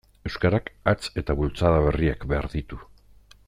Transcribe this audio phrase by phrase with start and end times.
[0.27, 2.85] Euskarak hats eta bultzada berriak behar ditu.